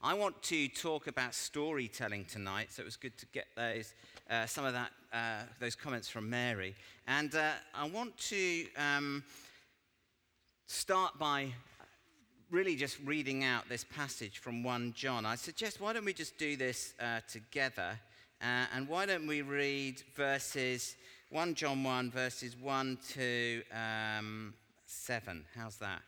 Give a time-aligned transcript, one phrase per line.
[0.00, 3.94] I want to talk about storytelling tonight, so it was good to get those,
[4.30, 6.76] uh, some of that, uh, those comments from Mary.
[7.08, 9.24] And uh, I want to um,
[10.68, 11.48] start by
[12.48, 15.26] really just reading out this passage from 1 John.
[15.26, 17.98] I suggest why don't we just do this uh, together?
[18.40, 20.94] Uh, and why don't we read verses
[21.30, 24.54] 1 John 1, verses 1 to um,
[24.86, 25.44] 7?
[25.56, 26.02] How's that?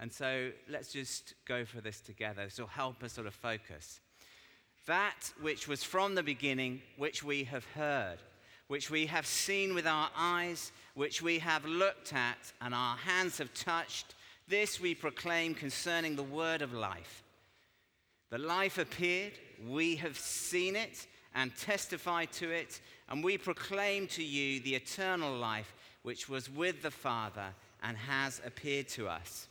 [0.00, 2.44] And so let's just go for this together.
[2.44, 4.00] This will help us sort of focus.
[4.86, 8.18] That which was from the beginning, which we have heard,
[8.68, 13.38] which we have seen with our eyes, which we have looked at, and our hands
[13.38, 14.14] have touched,
[14.46, 17.22] this we proclaim concerning the word of life.
[18.30, 19.32] The life appeared,
[19.66, 25.36] we have seen it and testified to it, and we proclaim to you the eternal
[25.36, 27.48] life which was with the Father
[27.82, 29.48] and has appeared to us.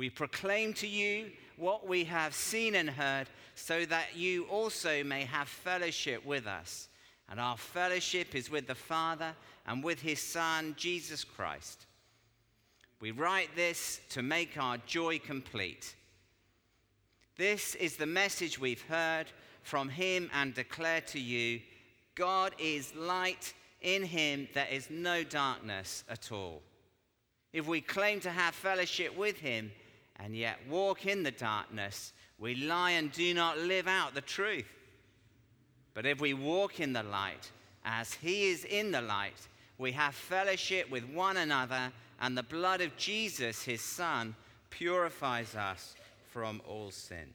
[0.00, 5.26] We proclaim to you what we have seen and heard, so that you also may
[5.26, 6.88] have fellowship with us.
[7.28, 9.34] And our fellowship is with the Father
[9.66, 11.84] and with his Son, Jesus Christ.
[13.02, 15.94] We write this to make our joy complete.
[17.36, 19.26] This is the message we've heard
[19.62, 21.60] from him and declare to you
[22.14, 23.52] God is light,
[23.82, 26.62] in him there is no darkness at all.
[27.52, 29.72] If we claim to have fellowship with him,
[30.22, 34.68] and yet walk in the darkness, we lie and do not live out the truth.
[35.94, 37.50] But if we walk in the light,
[37.84, 42.80] as he is in the light, we have fellowship with one another, and the blood
[42.80, 44.34] of Jesus, his son,
[44.68, 45.94] purifies us
[46.30, 47.34] from all sin.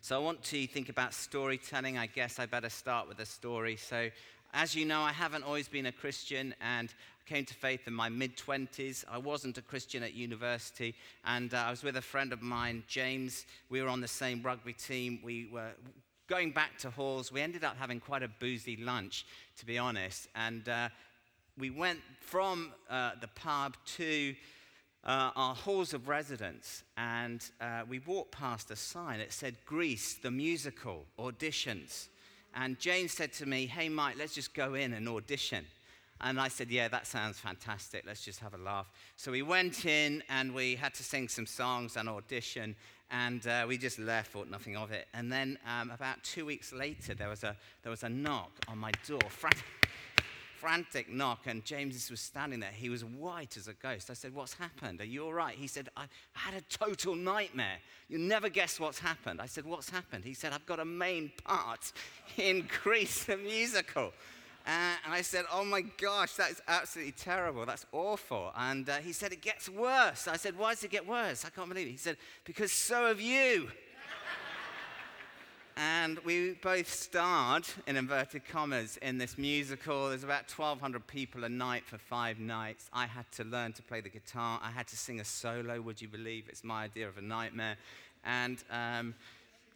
[0.00, 1.96] So I want to think about storytelling.
[1.96, 3.76] I guess I better start with a story.
[3.76, 4.10] So,
[4.54, 6.92] as you know, I haven't always been a Christian, and
[7.28, 9.04] came to faith in my mid 20s.
[9.10, 10.94] I wasn't a Christian at university,
[11.26, 13.44] and uh, I was with a friend of mine, James.
[13.68, 15.20] We were on the same rugby team.
[15.22, 15.72] We were
[16.26, 17.30] going back to halls.
[17.30, 19.26] We ended up having quite a boozy lunch,
[19.58, 20.28] to be honest.
[20.34, 20.88] And uh,
[21.58, 24.34] we went from uh, the pub to
[25.04, 29.20] uh, our halls of residence, and uh, we walked past a sign.
[29.20, 32.08] It said Grease, the musical, auditions.
[32.54, 35.66] And James said to me, Hey, Mike, let's just go in and audition.
[36.20, 38.04] And I said, Yeah, that sounds fantastic.
[38.06, 38.90] Let's just have a laugh.
[39.16, 42.74] So we went in and we had to sing some songs and audition.
[43.10, 45.08] And uh, we just left, thought nothing of it.
[45.14, 48.76] And then um, about two weeks later, there was a, there was a knock on
[48.76, 49.64] my door, frantic,
[50.58, 51.46] frantic knock.
[51.46, 52.70] And James was standing there.
[52.70, 54.10] He was white as a ghost.
[54.10, 55.00] I said, What's happened?
[55.00, 55.54] Are you all right?
[55.54, 57.78] He said, I had a total nightmare.
[58.08, 59.40] You never guess what's happened.
[59.40, 60.24] I said, What's happened?
[60.24, 61.92] He said, I've got a main part
[62.36, 64.12] in Grease the musical.
[64.68, 64.70] Uh,
[65.06, 67.64] and I said, Oh my gosh, that's absolutely terrible.
[67.64, 68.52] That's awful.
[68.54, 70.28] And uh, he said, It gets worse.
[70.28, 71.46] I said, Why does it get worse?
[71.46, 71.92] I can't believe it.
[71.92, 73.70] He said, Because so have you.
[75.78, 80.10] and we both starred, in inverted commas, in this musical.
[80.10, 82.90] There's about 1,200 people a night for five nights.
[82.92, 84.60] I had to learn to play the guitar.
[84.62, 86.44] I had to sing a solo, would you believe?
[86.50, 87.78] It's my idea of a nightmare.
[88.22, 88.62] And.
[88.70, 89.14] Um,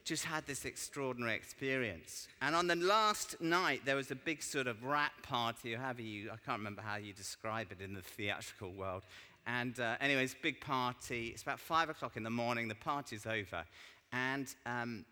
[0.05, 2.29] just had this extraordinary experience.
[2.41, 6.03] And on the last night, there was a big sort of rat party, or however
[6.03, 9.03] you, I can't remember how you describe it in the theatrical world.
[9.47, 11.29] And uh, anyways, big party.
[11.29, 12.69] It's about five o'clock in the morning.
[12.69, 13.65] The party's over.
[14.13, 15.05] And um,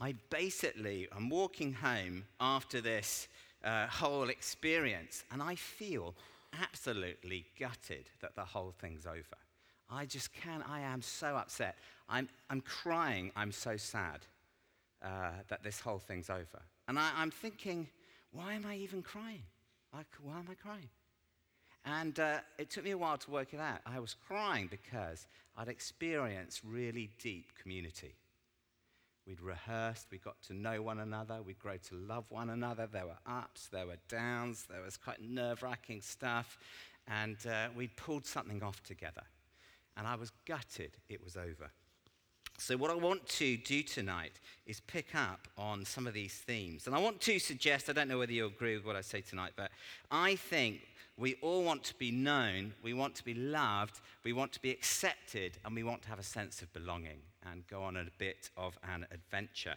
[0.00, 3.28] I basically, I'm walking home after this
[3.64, 6.14] uh, whole experience, and I feel
[6.60, 9.38] absolutely gutted that the whole thing's over.
[9.88, 11.76] I just can't, I am so upset.
[12.12, 14.20] I'm, I'm crying, I'm so sad
[15.02, 16.62] uh, that this whole thing's over.
[16.86, 17.88] And I, am thinking,
[18.32, 19.42] why am I even crying?
[19.94, 20.90] Like, why am I crying?
[21.86, 23.80] And uh, it took me a while to work it out.
[23.86, 28.14] I was crying because I'd experienced really deep community.
[29.26, 32.86] We'd rehearsed, we got to know one another, we'd grow to love one another.
[32.86, 36.58] There were ups, there were downs, there was quite nerve wracking stuff,
[37.08, 39.22] and uh, we'd pulled something off together.
[39.96, 41.70] And I was gutted it was over.
[42.64, 44.38] So, what I want to do tonight
[44.68, 46.86] is pick up on some of these themes.
[46.86, 49.20] And I want to suggest, I don't know whether you agree with what I say
[49.20, 49.72] tonight, but
[50.12, 50.82] I think
[51.16, 54.70] we all want to be known, we want to be loved, we want to be
[54.70, 57.18] accepted, and we want to have a sense of belonging
[57.50, 59.74] and go on a bit of an adventure.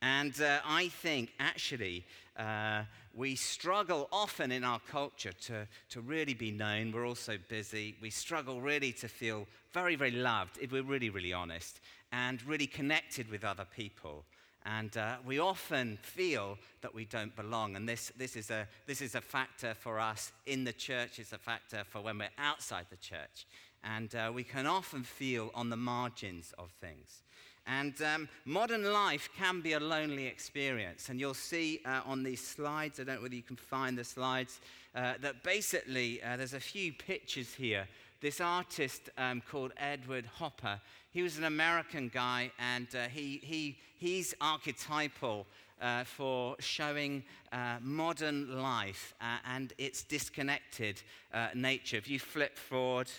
[0.00, 2.06] And uh, I think actually
[2.38, 2.84] uh,
[3.14, 6.92] we struggle often in our culture to, to really be known.
[6.92, 7.94] We're all so busy.
[8.00, 11.78] We struggle really to feel very, very loved, if we're really, really honest
[12.12, 14.24] and really connected with other people.
[14.64, 17.74] And uh, we often feel that we don't belong.
[17.74, 21.32] And this, this, is a, this is a factor for us in the church, it's
[21.32, 23.46] a factor for when we're outside the church.
[23.82, 27.22] And uh, we can often feel on the margins of things.
[27.66, 31.08] And um, modern life can be a lonely experience.
[31.08, 34.04] And you'll see uh, on these slides, I don't know whether you can find the
[34.04, 34.60] slides,
[34.94, 37.88] uh, that basically uh, there's a few pictures here.
[38.22, 40.80] This artist um, called Edward Hopper,
[41.10, 45.44] he was an American guy, and uh, he, he, he's archetypal
[45.80, 51.02] uh, for showing uh, modern life uh, and its disconnected
[51.34, 51.96] uh, nature.
[51.96, 53.10] If you flip forward,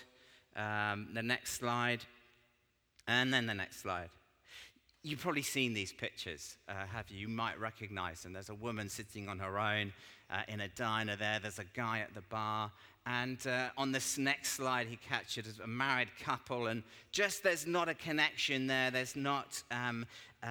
[0.56, 2.02] um, the next slide,
[3.06, 4.08] and then the next slide.
[5.06, 7.18] You've probably seen these pictures, uh, have you?
[7.18, 8.32] You might recognize them.
[8.32, 9.92] There's a woman sitting on her own
[10.30, 11.38] uh, in a diner there.
[11.38, 12.72] There's a guy at the bar.
[13.04, 16.68] And uh, on this next slide, he captured a married couple.
[16.68, 18.90] And just there's not a connection there.
[18.90, 20.06] There's not um,
[20.42, 20.46] uh,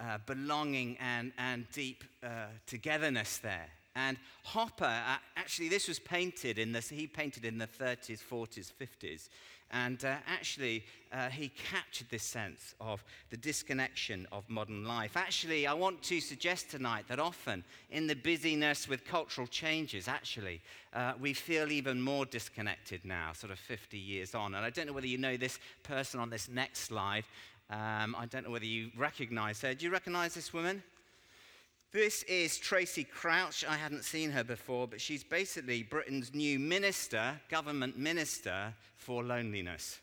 [0.00, 3.68] uh, belonging and, and deep uh, togetherness there.
[3.94, 5.00] And Hopper,
[5.36, 9.28] actually, this was painted in this, he painted in the 30s, 40s, 50s.
[9.72, 15.16] And uh, actually, uh, he captured this sense of the disconnection of modern life.
[15.16, 20.62] Actually, I want to suggest tonight that often in the busyness with cultural changes, actually,
[20.92, 24.54] uh, we feel even more disconnected now, sort of 50 years on.
[24.54, 27.24] And I don't know whether you know this person on this next slide.
[27.68, 29.74] Um, I don't know whether you recognize her.
[29.74, 30.82] Do you recognize this woman?
[31.96, 33.64] This is Tracey Crouch.
[33.66, 40.00] I hadn't seen her before, but she's basically Britain's new minister, government minister for loneliness.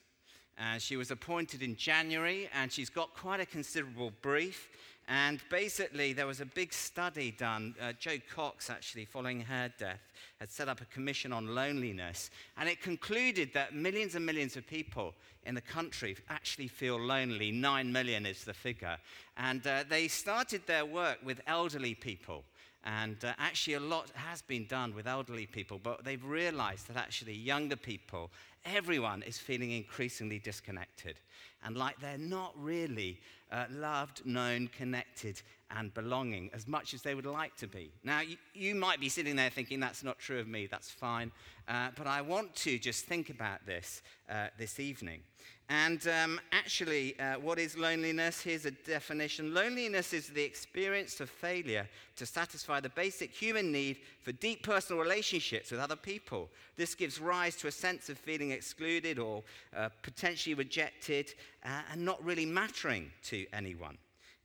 [0.57, 4.69] Uh, she was appointed in January, and she's got quite a considerable brief.
[5.07, 7.75] And basically, there was a big study done.
[7.81, 9.99] Uh, Jo Cox, actually, following her death,
[10.39, 12.29] had set up a commission on loneliness.
[12.57, 15.13] And it concluded that millions and millions of people
[15.45, 17.51] in the country actually feel lonely.
[17.51, 18.97] Nine million is the figure.
[19.35, 22.45] And uh, they started their work with elderly people.
[22.85, 26.97] And uh, actually, a lot has been done with elderly people, but they've realized that
[26.97, 28.31] actually, younger people,
[28.65, 31.15] everyone is feeling increasingly disconnected
[31.63, 33.19] and like they're not really
[33.51, 35.41] uh, loved, known, connected,
[35.75, 37.91] and belonging as much as they would like to be.
[38.03, 41.31] Now, you, you might be sitting there thinking, that's not true of me, that's fine.
[41.67, 45.21] Uh, but I want to just think about this uh, this evening.
[45.69, 48.41] And um, actually, uh, what is loneliness?
[48.41, 51.87] Here's a definition Loneliness is the experience of failure
[52.17, 56.49] to satisfy the basic human need for deep personal relationships with other people.
[56.75, 59.43] This gives rise to a sense of feeling excluded or
[59.75, 61.33] uh, potentially rejected
[61.63, 63.97] uh, and not really mattering to anyone.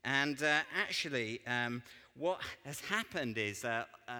[0.05, 1.83] And uh, actually, um,
[2.17, 4.13] what has happened is uh, uh,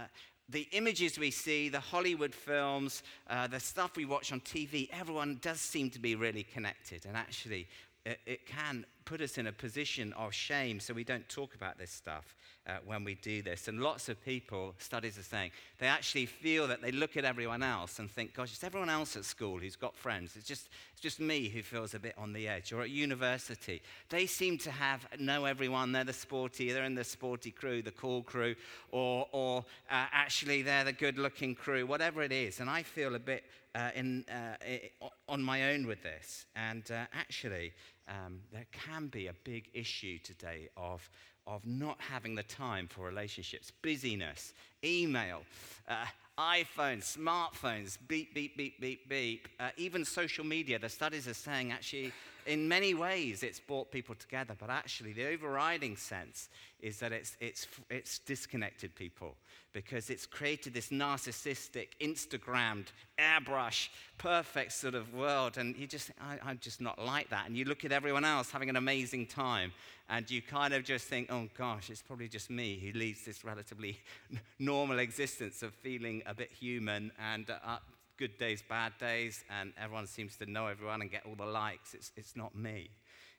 [0.49, 5.39] the images we see, the Hollywood films, uh, the stuff we watch on TV, everyone
[5.43, 7.05] does seem to be really connected.
[7.05, 7.69] And actually,
[8.07, 11.79] it, it can put us in a position of shame so we don't talk about
[11.79, 12.35] this stuff
[12.67, 13.67] uh, when we do this.
[13.67, 17.63] And lots of people, studies are saying, they actually feel that they look at everyone
[17.63, 20.37] else and think, gosh, it's everyone else at school who's got friends.
[20.37, 22.71] It's just, it's just me who feels a bit on the edge.
[22.71, 25.93] Or at university, they seem to have, know everyone.
[25.93, 28.57] They're the sporty, they're in the sporty crew, the cool crew,
[28.93, 32.61] or, or uh, actually they're the good looking crew, whatever it is.
[32.61, 33.45] And I feel a bit
[33.75, 36.45] uh, in, uh, on my own with this.
[36.55, 37.73] And uh, actually,
[38.09, 41.09] um, there can be a big issue today of,
[41.47, 44.53] of not having the time for relationships, busyness,
[44.85, 45.43] email,
[45.89, 46.07] uh,
[46.39, 50.79] iPhones, smartphones, beep, beep, beep, beep, beep, uh, even social media.
[50.79, 52.13] The studies are saying actually,
[52.49, 56.49] in many ways, it's brought people together, but actually, the overriding sense
[56.81, 59.37] is that it's, it's, it's disconnected people
[59.75, 62.87] because it's created this narcissistic, Instagrammed,
[63.19, 65.59] airbrush, perfect sort of world.
[65.59, 67.47] And you just, I, am just not like that.
[67.47, 69.73] And you look at everyone else having an amazing time,
[70.09, 73.45] and you kind of just think, oh gosh, it's probably just me who leads this
[73.45, 74.01] relatively
[74.59, 77.77] normal existence of feeling a bit human and uh,
[78.19, 81.95] good days, bad days, and everyone seems to know everyone and get all the likes.
[81.95, 82.91] It's, it's not me.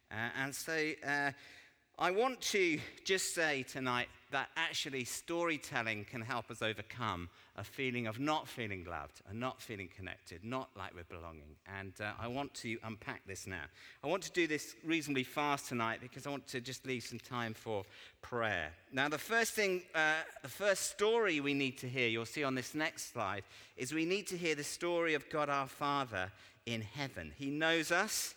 [0.09, 1.31] Uh, and so, uh,
[2.01, 7.27] I want to just say tonight that actually storytelling can help us overcome
[7.58, 11.58] a feeling of not feeling loved and not feeling connected, not like we're belonging.
[11.77, 13.63] And uh, I want to unpack this now.
[14.01, 17.20] I want to do this reasonably fast tonight because I want to just leave some
[17.20, 17.84] time for
[18.22, 18.70] prayer.
[18.94, 22.56] Now, the first thing, uh, the first story we need to hear, you'll see on
[22.56, 23.44] this next slide,
[23.75, 26.32] is we need to hear the story of God our Father
[26.65, 27.34] in heaven.
[27.36, 28.36] He knows us,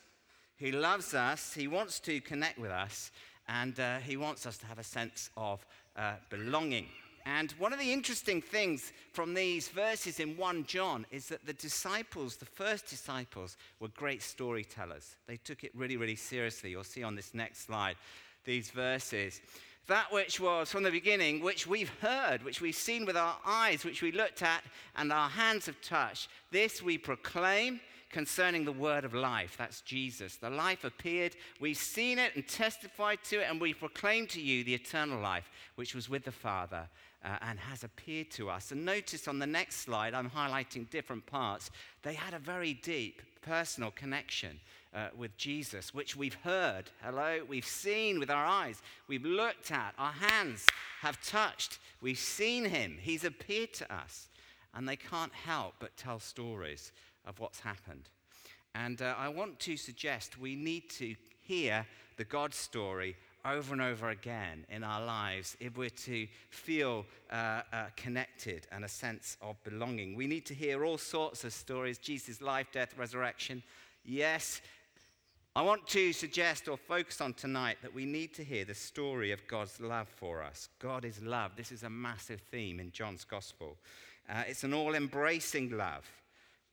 [0.56, 3.12] He loves us, He wants to connect with us
[3.48, 5.64] and uh, he wants us to have a sense of
[5.96, 6.86] uh, belonging.
[7.24, 11.52] And one of the interesting things from these verses in 1 John is that the
[11.52, 15.16] disciples, the first disciples, were great storytellers.
[15.26, 16.70] They took it really, really seriously.
[16.70, 17.96] You'll see on this next slide
[18.44, 19.40] these verses.
[19.86, 23.84] That which was from the beginning, which we've heard, which we've seen with our eyes,
[23.84, 24.62] which we looked at,
[24.96, 27.80] and our hands have touched, this we proclaim
[28.12, 29.56] concerning the word of life.
[29.58, 30.36] That's Jesus.
[30.36, 31.34] The life appeared.
[31.60, 35.50] We've seen it and testified to it, and we proclaim to you the eternal life,
[35.74, 36.88] which was with the Father
[37.24, 38.70] uh, and has appeared to us.
[38.70, 41.70] And notice on the next slide, I'm highlighting different parts.
[42.02, 44.60] They had a very deep personal connection.
[44.94, 49.94] Uh, with Jesus, which we've heard, hello, we've seen with our eyes, we've looked at,
[49.96, 50.66] our hands
[51.00, 54.28] have touched, we've seen him, he's appeared to us.
[54.74, 56.92] And they can't help but tell stories
[57.26, 58.08] of what's happened.
[58.74, 61.86] And uh, I want to suggest we need to hear
[62.16, 67.62] the God story over and over again in our lives if we're to feel uh,
[67.72, 70.14] uh, connected and a sense of belonging.
[70.14, 73.62] We need to hear all sorts of stories Jesus' life, death, resurrection.
[74.04, 74.60] Yes,
[75.54, 79.32] I want to suggest or focus on tonight that we need to hear the story
[79.32, 80.68] of God's love for us.
[80.78, 81.56] God is love.
[81.56, 83.76] This is a massive theme in John's gospel.
[84.30, 86.10] Uh, it's an all embracing love.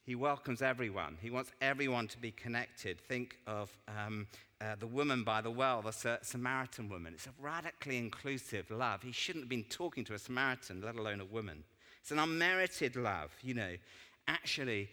[0.09, 1.19] He welcomes everyone.
[1.21, 2.99] He wants everyone to be connected.
[2.99, 4.25] Think of um,
[4.59, 7.13] uh, the woman by the well, the Samaritan woman.
[7.13, 9.03] It's a radically inclusive love.
[9.03, 11.63] He shouldn't have been talking to a Samaritan, let alone a woman.
[12.01, 13.75] It's an unmerited love, you know.
[14.27, 14.89] Actually,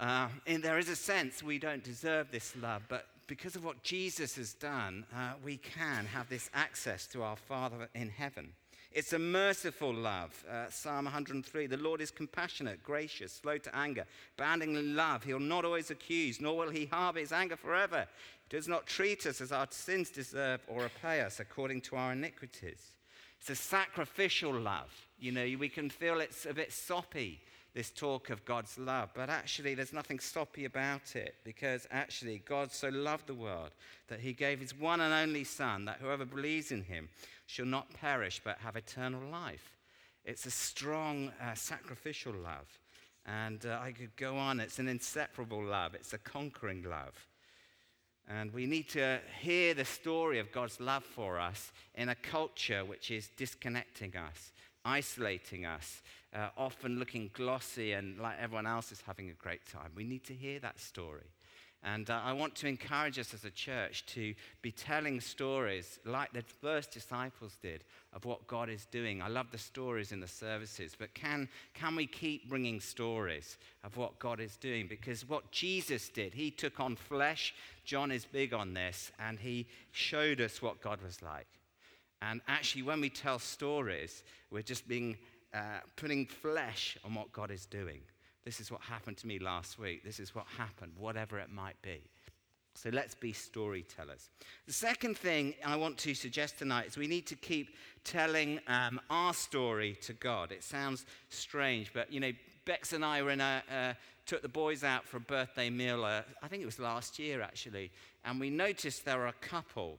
[0.00, 4.36] uh, there is a sense we don't deserve this love, but because of what Jesus
[4.36, 8.52] has done, uh, we can have this access to our Father in heaven.
[8.90, 10.44] It's a merciful love.
[10.50, 14.04] Uh, Psalm 103 The Lord is compassionate, gracious, slow to anger,
[14.38, 15.24] abounding in love.
[15.24, 18.06] He'll not always accuse, nor will he harbor his anger forever.
[18.48, 22.12] He does not treat us as our sins deserve or repay us according to our
[22.12, 22.92] iniquities.
[23.38, 24.90] It's a sacrificial love.
[25.18, 27.40] You know, we can feel it's a bit soppy,
[27.78, 32.72] this talk of God's love, but actually there's nothing soppy about it because actually God
[32.72, 33.70] so loved the world
[34.08, 37.08] that he gave his one and only Son that whoever believes in him
[37.46, 39.76] shall not perish but have eternal life.
[40.24, 42.66] It's a strong uh, sacrificial love.
[43.24, 44.58] And uh, I could go on.
[44.58, 47.14] It's an inseparable love, it's a conquering love.
[48.26, 52.84] And we need to hear the story of God's love for us in a culture
[52.84, 54.50] which is disconnecting us,
[54.88, 56.02] isolating us,
[56.34, 59.90] uh, often looking glossy and like everyone else is having a great time.
[59.94, 61.26] We need to hear that story.
[61.84, 66.32] And uh, I want to encourage us as a church to be telling stories like
[66.32, 69.22] the first disciples did of what God is doing.
[69.22, 73.96] I love the stories in the services, but can, can we keep bringing stories of
[73.96, 74.88] what God is doing?
[74.88, 77.54] Because what Jesus did, he took on flesh.
[77.84, 81.46] John is big on this, and he showed us what God was like.
[82.22, 85.16] And actually, when we tell stories, we're just being,
[85.54, 88.00] uh, putting flesh on what God is doing.
[88.44, 90.04] This is what happened to me last week.
[90.04, 92.02] This is what happened, whatever it might be.
[92.74, 94.30] So let's be storytellers.
[94.66, 99.00] The second thing I want to suggest tonight is we need to keep telling um,
[99.10, 100.52] our story to God.
[100.52, 102.30] It sounds strange, but you know,
[102.64, 103.94] Bex and I were in a, uh,
[104.26, 107.42] took the boys out for a birthday meal, uh, I think it was last year
[107.42, 107.90] actually,
[108.24, 109.98] and we noticed there were a couple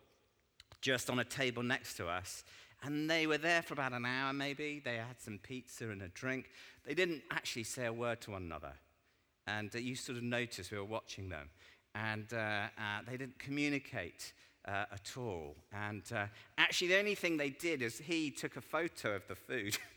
[0.81, 2.43] just on a table next to us.
[2.83, 4.81] And they were there for about an hour, maybe.
[4.83, 6.49] They had some pizza and a drink.
[6.85, 8.73] They didn't actually say a word to one another.
[9.47, 11.49] And uh, you sort of noticed we were watching them.
[11.93, 14.31] And uh, uh, they didn't communicate
[14.65, 15.55] uh, at all.
[15.73, 19.35] And uh, actually, the only thing they did is he took a photo of the
[19.35, 19.77] food.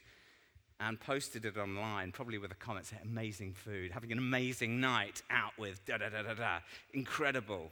[0.80, 5.22] and posted it online, probably with a comment saying, amazing food, having an amazing night
[5.30, 6.58] out with da da da da da,
[6.92, 7.70] incredible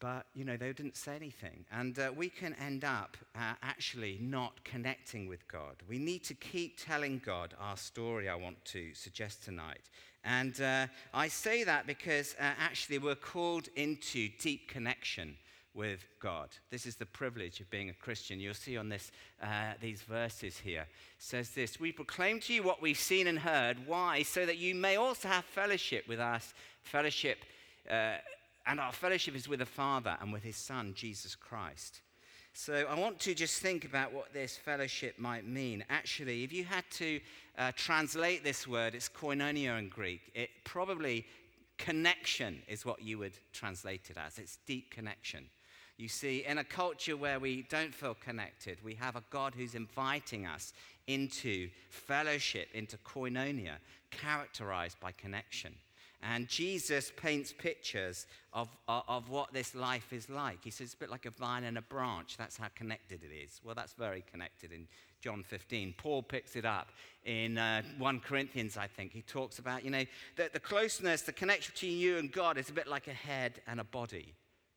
[0.00, 1.64] but you know they didn't say anything.
[1.72, 5.76] And uh, we can end up uh, actually not connecting with god.
[5.88, 9.82] We need to keep telling god our story i want to suggest tonight.
[10.24, 15.36] And uh, i say that because uh, actually we're called into deep connection
[15.74, 16.50] with god.
[16.70, 18.40] This is the privilege of being a christian.
[18.40, 19.10] You'll see on this
[19.42, 20.82] uh, these verses here.
[20.82, 23.86] It says this we proclaim to you what we've seen and heard.
[23.86, 24.22] Why?
[24.22, 26.54] So that you may also have fellowship with us.
[26.82, 27.38] Fellowship
[27.90, 28.16] uh,
[28.66, 32.00] and our fellowship is with the Father and with his Son, Jesus Christ.
[32.56, 35.84] So I want to just think about what this fellowship might mean.
[35.90, 37.20] Actually, if you had to
[37.58, 40.30] uh, translate this word, it's koinonia in Greek.
[40.34, 41.26] It probably
[41.78, 44.38] connection is what you would translate it as.
[44.38, 45.46] It's deep connection.
[45.96, 49.74] You see, in a culture where we don't feel connected, we have a God who's
[49.74, 50.72] inviting us
[51.06, 53.76] into fellowship, into koinonia,
[54.10, 55.74] characterized by connection.
[56.32, 60.58] And Jesus paints pictures of, of, of, what this life is like.
[60.64, 62.38] He says it's a bit like a vine and a branch.
[62.38, 63.60] That's how connected it is.
[63.62, 64.88] Well, that's very connected in
[65.20, 65.94] John 15.
[65.98, 66.88] Paul picks it up
[67.26, 69.12] in uh, 1 Corinthians, I think.
[69.12, 70.04] He talks about, you know,
[70.36, 73.60] that the closeness, the connection between you and God is a bit like a head
[73.66, 74.32] and a body.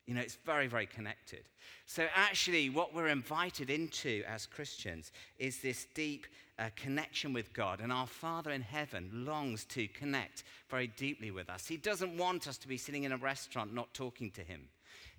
[0.08, 1.44] You know, it's very, very connected.
[1.86, 6.26] So, actually, what we're invited into as Christians is this deep
[6.58, 7.82] uh, connection with God.
[7.82, 11.68] And our Father in heaven longs to connect very deeply with us.
[11.68, 14.70] He doesn't want us to be sitting in a restaurant not talking to Him.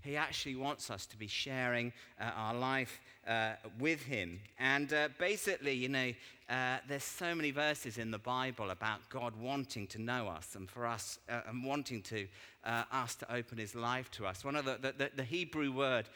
[0.02, 4.40] He actually wants us to be sharing uh, our life uh, with Him.
[4.58, 6.12] And uh, basically, you know,
[6.48, 10.68] uh, there's so many verses in the Bible about God wanting to know us and
[10.68, 12.26] for us uh, and wanting to
[12.64, 14.44] uh, us to open His life to us.
[14.44, 16.06] One of the, the, the Hebrew word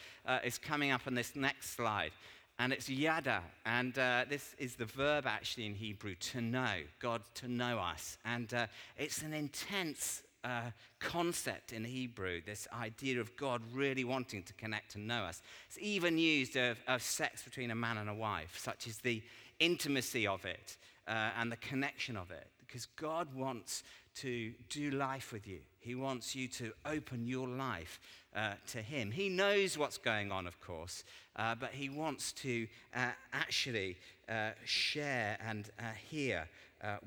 [0.45, 2.13] is coming up on this next slide.
[2.59, 3.43] And it's yada.
[3.67, 8.19] And uh, this is the verb actually in Hebrew, to know, God to know us.
[8.25, 14.43] And uh, it's an intense uh, concept in Hebrew, this idea of God really wanting
[14.45, 15.43] to connect and know us.
[15.69, 19.23] It's even used of, of sex between a man and a wife, such as the
[19.61, 23.85] intimacy of it uh, and the connection of it, because God wants
[24.15, 25.61] to do life with you.
[25.81, 28.01] He wants you to open your life
[28.35, 29.11] uh, to Him.
[29.11, 31.05] He knows what's going on, of course,
[31.37, 33.97] uh, but He wants to uh, actually
[34.29, 36.49] uh, share and uh, hear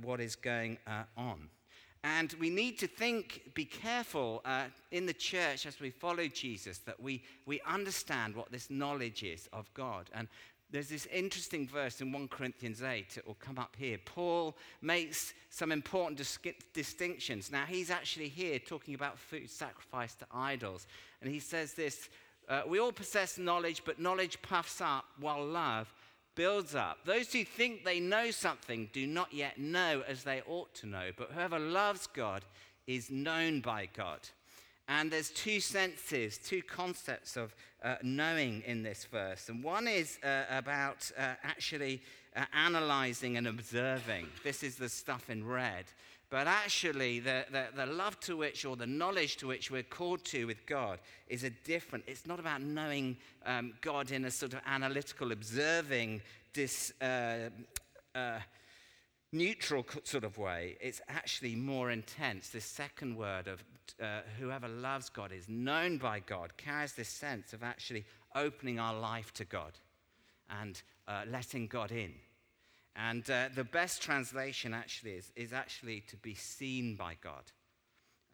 [0.01, 0.77] what is going
[1.17, 1.49] on.
[2.05, 6.77] And we need to think, be careful uh, in the church as we follow Jesus
[6.85, 10.11] that we, we understand what this knowledge is of God.
[10.13, 10.27] And
[10.69, 13.97] there's this interesting verse in 1 Corinthians 8, it will come up here.
[14.05, 16.37] Paul makes some important dis-
[16.75, 17.51] distinctions.
[17.51, 20.85] Now, he's actually here talking about food sacrificed to idols.
[21.23, 22.09] And he says this
[22.47, 25.91] uh, We all possess knowledge, but knowledge puffs up, while love
[26.35, 26.99] builds up.
[27.05, 31.11] Those who think they know something do not yet know as they ought to know,
[31.17, 32.43] but whoever loves God
[32.87, 34.19] is known by God.
[34.87, 39.49] And there's two senses, two concepts of uh, knowing in this verse.
[39.49, 42.01] And one is uh, about uh, actually
[42.35, 44.27] uh, analyzing and observing.
[44.43, 45.85] This is the stuff in red.
[46.29, 50.23] But actually, the, the, the, love to which or the knowledge to which we're called
[50.25, 52.03] to with God is a different.
[52.07, 56.21] It's not about knowing um, God in a sort of analytical, observing,
[56.53, 57.49] dis, uh,
[58.15, 58.39] uh,
[59.31, 60.77] neutral sort of way.
[60.81, 62.49] It's actually more intense.
[62.49, 63.63] This second word of
[64.01, 68.05] uh, whoever loves God is known by God carries this sense of actually
[68.35, 69.73] opening our life to God
[70.61, 72.13] and uh, letting God in.
[72.95, 77.43] And uh, the best translation actually is, is actually to be seen by God,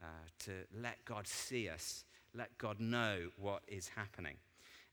[0.01, 0.05] uh,
[0.45, 2.03] to let God see us,
[2.35, 4.35] let God know what is happening.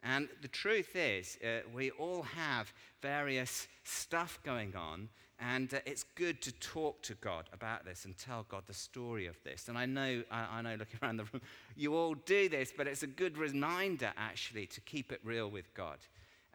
[0.02, 5.09] And the truth is, uh, we all have various stuff going on,
[5.40, 9.26] and uh, it's good to talk to God about this and tell God the story
[9.26, 9.68] of this.
[9.68, 11.42] And I know, I, I know, looking around the room,
[11.76, 15.74] you all do this, but it's a good reminder actually to keep it real with
[15.74, 15.98] God.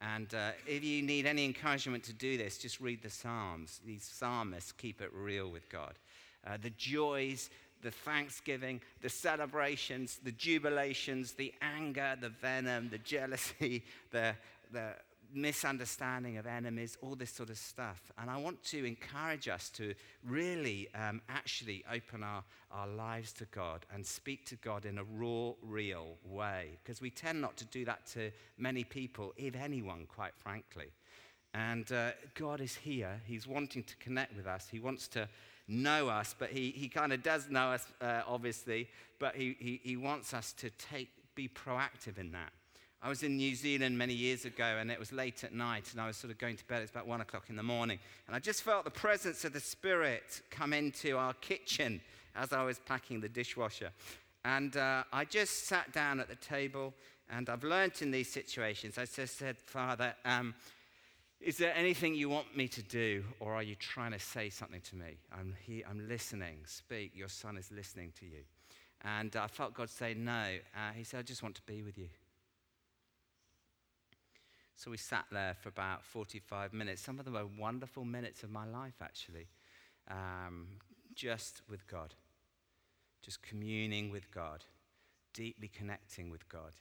[0.02, 3.80] And uh, if you need any encouragement to do this, just read the Psalms.
[3.86, 5.94] These psalmists keep it real with God.
[6.46, 7.50] Uh, the joys,
[7.82, 14.36] the thanksgiving, the celebrations, the jubilations, the anger, the venom, the jealousy, the,
[14.72, 14.94] the
[15.34, 18.12] misunderstanding of enemies, all this sort of stuff.
[18.18, 19.94] And I want to encourage us to
[20.26, 25.04] really um, actually open our, our lives to God and speak to God in a
[25.04, 26.78] raw, real way.
[26.84, 30.92] Because we tend not to do that to many people, if anyone, quite frankly.
[31.54, 33.22] And uh, God is here.
[33.26, 34.68] He's wanting to connect with us.
[34.72, 35.28] He wants to
[35.68, 39.80] know us, but He, he kind of does know us, uh, obviously, but he, he,
[39.84, 42.52] he wants us to take, be proactive in that.
[43.04, 46.00] I was in New Zealand many years ago, and it was late at night, and
[46.00, 46.82] I was sort of going to bed.
[46.84, 48.00] It's about one o'clock in the morning.
[48.28, 52.00] And I just felt the presence of the Spirit come into our kitchen
[52.34, 53.90] as I was packing the dishwasher.
[54.46, 56.94] And uh, I just sat down at the table,
[57.30, 60.56] and I've learnt in these situations, I just said, Father, um,
[61.42, 64.80] is there anything you want me to do, or are you trying to say something
[64.80, 65.18] to me?
[65.38, 66.60] I'm, here, I'm listening.
[66.64, 67.12] Speak.
[67.14, 68.44] Your son is listening to you.
[69.02, 70.32] And I felt God say, No.
[70.74, 72.08] Uh, he said, I just want to be with you.
[74.84, 77.02] So we sat there for about 45 minutes.
[77.02, 79.48] Some of them were wonderful minutes of my life, actually,
[80.12, 80.68] um,
[81.16, 82.14] just with God,
[83.22, 84.66] just communing with God,
[85.34, 86.74] deeply connecting with God.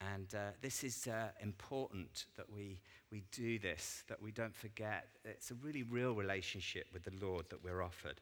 [0.00, 2.78] And uh, this is uh, important that we,
[3.10, 5.08] we do this, that we don't forget.
[5.24, 8.20] It's a really real relationship with the Lord that we're offered.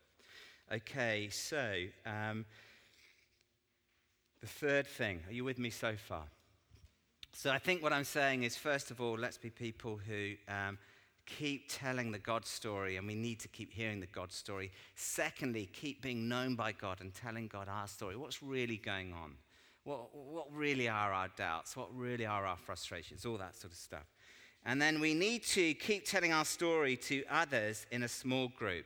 [0.73, 2.47] Okay, so um,
[4.41, 6.25] the third thing, are you with me so far?
[7.35, 10.79] So I think what I'm saying is, first of all, let's be people who um,
[11.25, 14.71] keep telling the God story, and we need to keep hearing the God story.
[14.97, 18.17] Secondly, keep being known by God and telling God our story.
[18.17, 19.33] What's really going on?
[19.85, 21.77] What, what really are our doubts?
[21.77, 23.25] What really are our frustrations?
[23.25, 24.07] All that sort of stuff.
[24.65, 28.85] And then we need to keep telling our story to others in a small group.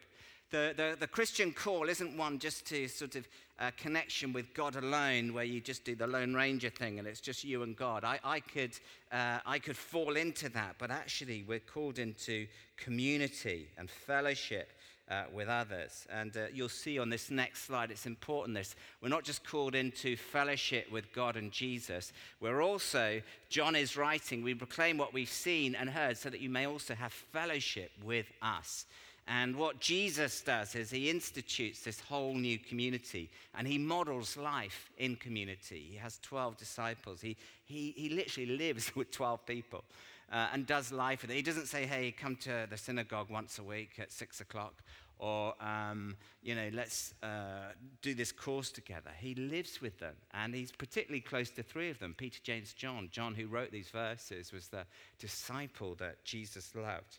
[0.51, 3.27] The, the, the Christian call isn't one just to sort of
[3.59, 7.21] uh, connection with God alone, where you just do the Lone Ranger thing and it's
[7.21, 8.05] just you and God.
[8.05, 8.79] I, I, could,
[9.11, 14.71] uh, I could fall into that, but actually, we're called into community and fellowship
[15.11, 16.07] uh, with others.
[16.13, 18.77] And uh, you'll see on this next slide, it's important this.
[19.01, 24.43] We're not just called into fellowship with God and Jesus, we're also, John is writing,
[24.43, 28.27] we proclaim what we've seen and heard so that you may also have fellowship with
[28.43, 28.87] us.
[29.29, 34.91] And what Jesus does is he institutes this whole new community and he models life
[34.99, 35.85] in community.
[35.91, 37.21] He has 12 disciples.
[37.21, 39.83] He, he, he literally lives with 12 people
[40.31, 41.35] uh, and does life with it.
[41.35, 44.75] He doesn't say, hey, come to the synagogue once a week at six o'clock
[45.19, 49.11] or, um, you know, let's uh, do this course together.
[49.19, 53.09] He lives with them and he's particularly close to three of them Peter, James, John.
[53.11, 54.85] John, who wrote these verses, was the
[55.19, 57.19] disciple that Jesus loved.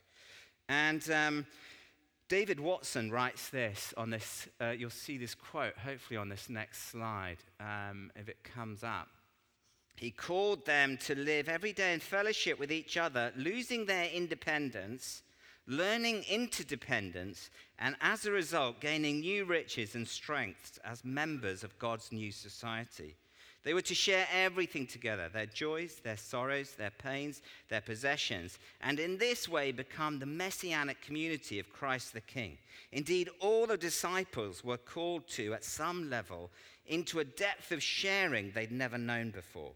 [0.69, 1.03] And.
[1.11, 1.45] Um,
[2.29, 4.49] David Watson writes this on this.
[4.59, 9.07] Uh, you'll see this quote, hopefully, on this next slide, um, if it comes up.
[9.95, 15.23] He called them to live every day in fellowship with each other, losing their independence,
[15.65, 22.11] learning interdependence, and as a result, gaining new riches and strengths as members of God's
[22.11, 23.15] new society.
[23.67, 28.97] They were to share everything together their joys, their sorrows, their pains, their possessions, and
[28.97, 32.57] in this way become the messianic community of Christ the King.
[32.93, 36.49] Indeed, all the disciples were called to, at some level,
[36.85, 39.73] into a depth of sharing they'd never known before.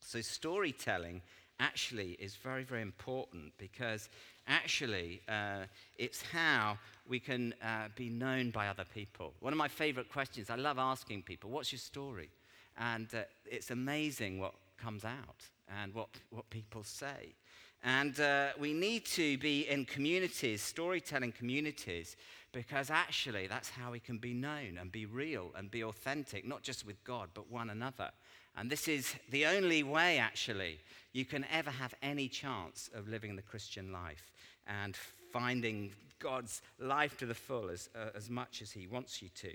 [0.00, 1.20] So, storytelling
[1.60, 4.08] actually is very, very important because
[4.46, 5.64] actually uh,
[5.98, 9.34] it's how we can uh, be known by other people.
[9.40, 12.30] One of my favorite questions, I love asking people, What's your story?
[12.78, 15.48] And uh, it's amazing what comes out
[15.82, 17.34] and what, what people say.
[17.82, 22.16] And uh, we need to be in communities, storytelling communities,
[22.52, 26.62] because actually that's how we can be known and be real and be authentic, not
[26.62, 28.10] just with God, but one another.
[28.56, 30.80] And this is the only way, actually,
[31.12, 34.32] you can ever have any chance of living the Christian life
[34.66, 34.96] and
[35.32, 39.52] finding God's life to the full as, uh, as much as He wants you to.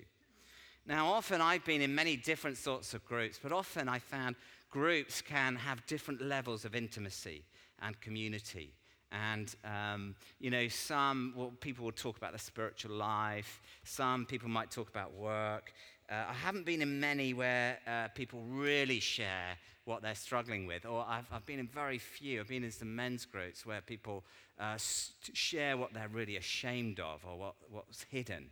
[0.86, 4.36] Now, often I've been in many different sorts of groups, but often I found
[4.70, 7.42] groups can have different levels of intimacy
[7.80, 8.74] and community.
[9.10, 14.48] And, um, you know, some well, people will talk about the spiritual life, some people
[14.48, 15.72] might talk about work.
[16.10, 20.84] Uh, I haven't been in many where uh, people really share what they're struggling with,
[20.84, 22.40] or I've, I've, been in very few.
[22.40, 24.24] I've been in some men's groups where people
[24.58, 28.50] uh, share what they're really ashamed of or what, what's hidden.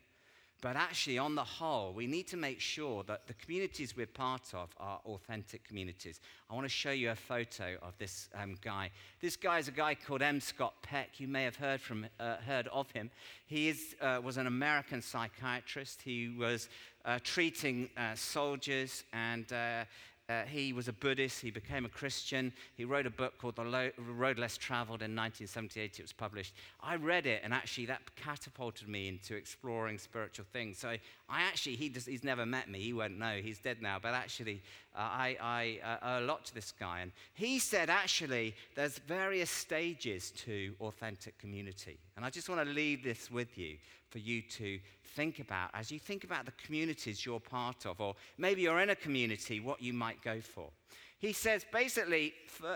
[0.63, 4.55] But actually, on the whole, we need to make sure that the communities we're part
[4.55, 6.21] of are authentic communities.
[6.49, 8.93] I want to show you a photo of this um, guy.
[9.21, 10.41] This guy is a guy called M.
[10.41, 11.19] Scott Peck.
[11.19, 13.11] You may have heard, from, uh, heard of him.
[13.45, 16.01] He is, uh, was an American psychiatrist.
[16.01, 16.69] He was
[17.05, 19.53] uh, treating uh, soldiers and
[20.33, 21.41] uh, he was a Buddhist.
[21.41, 22.53] He became a Christian.
[22.77, 25.99] He wrote a book called The Road Less Traveled in 1978.
[25.99, 26.55] It was published.
[26.81, 30.79] I read it, and actually, that catapulted me into exploring spiritual things.
[30.79, 30.97] So,
[31.29, 32.81] I actually, he does, he's never met me.
[32.81, 33.41] He won't know.
[33.43, 33.99] He's dead now.
[34.01, 34.63] But actually,
[34.95, 37.01] uh, I, I uh, owe a lot to this guy.
[37.01, 41.99] And he said, actually, there's various stages to authentic community.
[42.17, 43.77] And I just want to leave this with you
[44.13, 44.79] for you to
[45.17, 48.91] think about as you think about the communities you're part of, or maybe you're in
[48.91, 50.69] a community, what you might go for.
[51.19, 52.35] He says basically,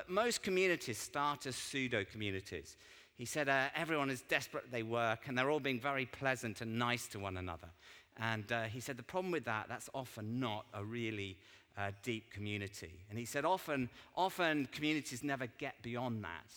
[0.09, 2.77] most communities start as pseudo communities.
[3.17, 6.79] He said uh, everyone is desperate they work and they're all being very pleasant and
[6.79, 7.69] nice to one another.
[8.19, 11.37] And uh, he said the problem with that, that's often not a really
[11.77, 12.93] uh, deep community.
[13.11, 16.51] And he said often, often communities never get beyond that.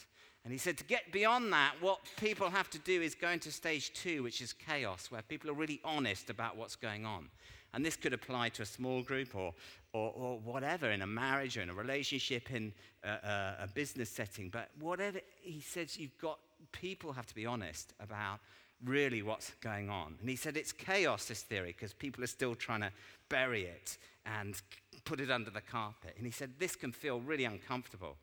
[0.43, 3.51] And he said to get beyond that, what people have to do is go into
[3.51, 7.29] stage two, which is chaos, where people are really honest about what's going on.
[7.73, 9.53] And this could apply to a small group or,
[9.93, 12.73] or, or whatever, in a marriage or in a relationship, in
[13.03, 14.49] a, a, a business setting.
[14.49, 16.39] But whatever, he says, you've got,
[16.71, 18.39] people have to be honest about
[18.85, 20.15] really what's going on.
[20.19, 22.91] And he said it's chaos, this theory, because people are still trying to
[23.27, 24.55] bury it and
[25.03, 26.13] put it under the carpet.
[26.17, 28.15] And he said this can feel really uncomfortable.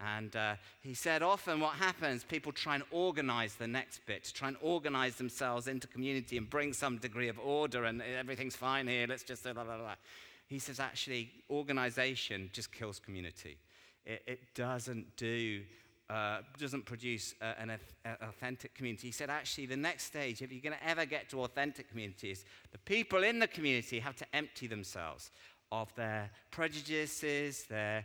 [0.00, 4.48] And uh, he said, often what happens, people try and organize the next bit, try
[4.48, 9.06] and organize themselves into community and bring some degree of order, and everything's fine here,
[9.08, 9.94] let's just blah, blah, blah.
[10.48, 13.56] He says, actually, organization just kills community.
[14.04, 15.62] It, it doesn't do,
[16.10, 17.78] uh, doesn't produce uh, an
[18.20, 19.08] authentic community.
[19.08, 22.44] He said, actually, the next stage, if you're going to ever get to authentic communities,
[22.72, 25.30] the people in the community have to empty themselves
[25.72, 28.04] of their prejudices, their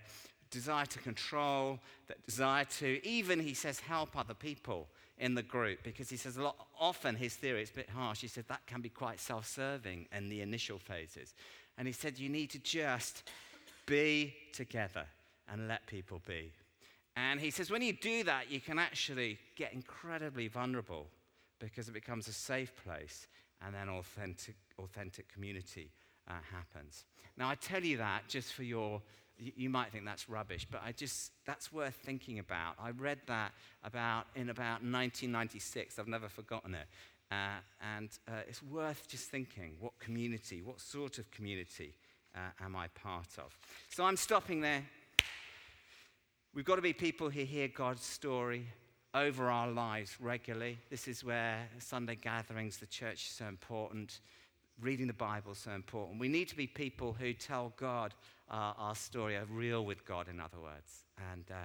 [0.51, 5.79] desire to control, that desire to, even he says, help other people in the group,
[5.83, 8.65] because he says a lot, often his theory, it's a bit harsh, he said that
[8.65, 11.33] can be quite self serving in the initial phases.
[11.77, 13.29] And he said, you need to just
[13.85, 15.05] be together
[15.51, 16.51] and let people be.
[17.15, 21.07] And he says, when you do that, you can actually get incredibly vulnerable
[21.59, 23.27] because it becomes a safe place
[23.61, 25.91] and then authentic, authentic community
[26.29, 27.05] uh, happens.
[27.37, 29.01] Now, I tell you that just for your,
[29.39, 32.75] you might think that's rubbish, but I just, that's worth thinking about.
[32.81, 35.97] I read that about in about 1996.
[35.97, 36.87] I've never forgotten it.
[37.31, 37.59] Uh,
[37.95, 41.93] and uh, it's worth just thinking what community, what sort of community
[42.35, 43.55] uh, am I part of?
[43.89, 44.83] So I'm stopping there.
[46.53, 48.65] We've got to be people who hear God's story
[49.13, 50.79] over our lives regularly.
[50.89, 54.19] This is where Sunday gatherings, the church is so important.
[54.81, 56.19] Reading the Bible is so important.
[56.19, 58.13] We need to be people who tell God
[58.49, 61.55] uh, our story, are real with God, in other words, and uh,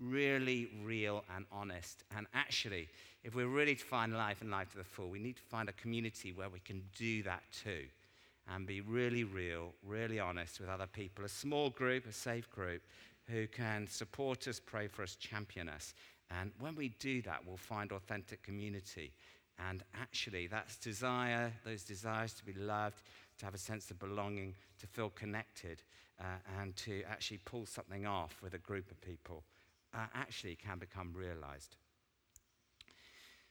[0.00, 2.04] really real and honest.
[2.16, 2.88] And actually,
[3.24, 5.68] if we're really to find life and life to the full, we need to find
[5.68, 7.84] a community where we can do that too
[8.54, 11.24] and be really real, really honest with other people.
[11.24, 12.82] A small group, a safe group,
[13.28, 15.94] who can support us, pray for us, champion us.
[16.30, 19.12] And when we do that, we'll find authentic community.
[19.68, 23.02] And actually, that's desire, those desires to be loved,
[23.38, 25.82] to have a sense of belonging, to feel connected,
[26.20, 26.24] uh,
[26.60, 29.44] and to actually pull something off with a group of people,
[29.94, 31.76] uh, actually can become realized.